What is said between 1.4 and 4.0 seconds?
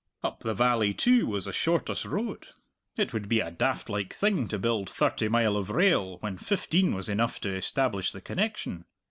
the shortest road; it would be a daft